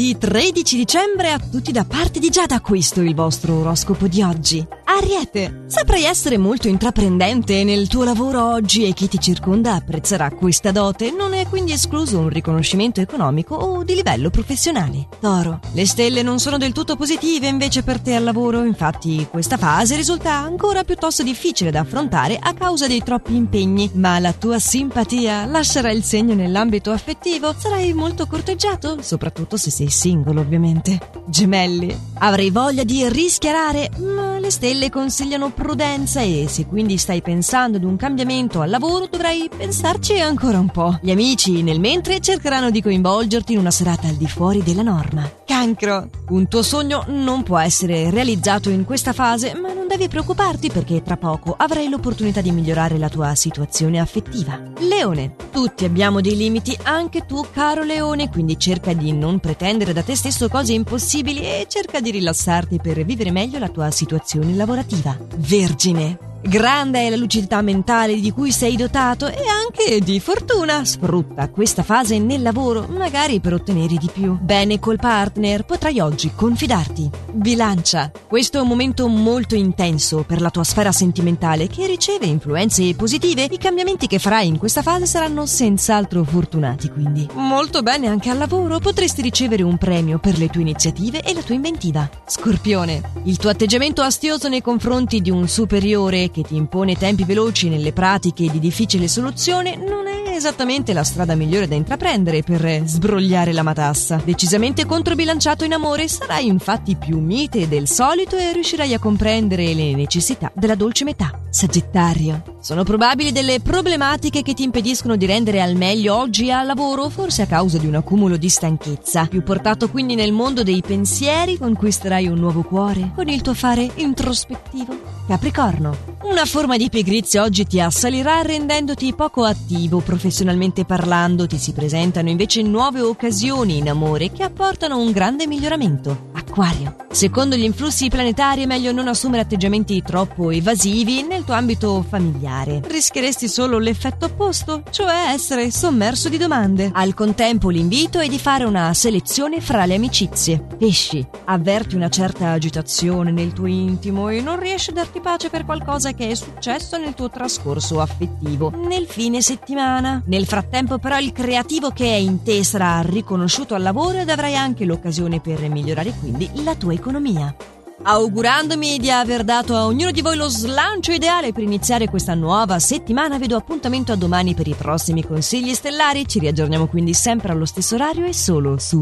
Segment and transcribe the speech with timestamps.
[0.00, 4.22] martedì 13 dicembre a tutti da parte di Giada, questo è il vostro oroscopo di
[4.22, 4.66] oggi.
[4.84, 10.72] Ariete, saprai essere molto intraprendente nel tuo lavoro oggi e chi ti circonda apprezzerà questa
[10.72, 15.08] dote, non è quindi escluso un riconoscimento economico o di livello professionale.
[15.18, 19.56] Toro, le stelle non sono del tutto positive invece per te al lavoro, infatti questa
[19.56, 24.58] fase risulta ancora piuttosto difficile da affrontare a causa dei troppi impegni, ma la tua
[24.58, 30.98] simpatia lascerà il segno nell'ambito affettivo, sarai molto corteggiato, soprattutto se sei singolo ovviamente.
[31.26, 37.76] Gemelli, avrai voglia di rischiarare, ma le stelle consigliano prudenza e se quindi stai pensando
[37.76, 40.98] ad un cambiamento al lavoro dovrai pensarci ancora un po'.
[41.00, 41.29] Gli amici
[41.62, 45.30] nel mentre cercheranno di coinvolgerti in una serata al di fuori della norma.
[45.46, 50.70] Cancro, un tuo sogno non può essere realizzato in questa fase, ma non devi preoccuparti
[50.70, 54.60] perché tra poco avrai l'opportunità di migliorare la tua situazione affettiva.
[54.80, 60.02] Leone, tutti abbiamo dei limiti, anche tu caro Leone, quindi cerca di non pretendere da
[60.02, 65.16] te stesso cose impossibili e cerca di rilassarti per vivere meglio la tua situazione lavorativa.
[65.36, 70.84] Vergine, Grande è la lucidità mentale di cui sei dotato e anche di fortuna.
[70.84, 74.38] Sfrutta questa fase nel lavoro, magari per ottenere di più.
[74.40, 77.10] Bene col partner, potrai oggi confidarti.
[77.32, 78.10] Bilancia.
[78.26, 83.44] Questo è un momento molto intenso per la tua sfera sentimentale che riceve influenze positive.
[83.44, 87.28] I cambiamenti che farai in questa fase saranno senz'altro fortunati, quindi.
[87.34, 91.42] Molto bene anche al lavoro, potresti ricevere un premio per le tue iniziative e la
[91.42, 92.08] tua inventiva.
[92.26, 93.02] Scorpione.
[93.24, 97.92] Il tuo atteggiamento astioso nei confronti di un superiore che ti impone tempi veloci nelle
[97.92, 103.62] pratiche di difficile soluzione non è esattamente la strada migliore da intraprendere per sbrogliare la
[103.62, 104.20] matassa.
[104.24, 109.94] Decisamente controbilanciato in amore, sarai infatti più mite del solito e riuscirai a comprendere le
[109.94, 111.39] necessità della dolce metà.
[111.50, 112.42] Sagittario.
[112.60, 117.42] Sono probabili delle problematiche che ti impediscono di rendere al meglio oggi al lavoro, forse
[117.42, 119.26] a causa di un accumulo di stanchezza.
[119.26, 123.90] Più portato quindi nel mondo dei pensieri, conquisterai un nuovo cuore con il tuo fare
[123.96, 124.96] introspettivo.
[125.26, 125.96] Capricorno.
[126.22, 132.28] Una forma di pigrizia oggi ti assalirà rendendoti poco attivo professionalmente parlando, ti si presentano
[132.28, 136.29] invece nuove occasioni in amore che apportano un grande miglioramento.
[136.50, 136.96] Acquario.
[137.12, 142.80] Secondo gli influssi planetari è meglio non assumere atteggiamenti troppo evasivi nel tuo ambito familiare.
[142.84, 146.90] Rischieresti solo l'effetto opposto, cioè essere sommerso di domande.
[146.92, 150.60] Al contempo l'invito è di fare una selezione fra le amicizie.
[150.76, 151.24] Pesci.
[151.44, 156.12] Avverti una certa agitazione nel tuo intimo e non riesci a darti pace per qualcosa
[156.12, 160.22] che è successo nel tuo trascorso affettivo, nel fine settimana.
[160.26, 164.56] Nel frattempo però il creativo che è in te sarà riconosciuto al lavoro ed avrai
[164.56, 167.54] anche l'occasione per migliorare quindi la tua economia.
[168.02, 172.78] Augurandomi di aver dato a ognuno di voi lo slancio ideale per iniziare questa nuova
[172.78, 176.26] settimana, vedo appuntamento a domani per i prossimi consigli stellari.
[176.26, 178.98] Ci riaggiorniamo quindi sempre allo stesso orario e solo su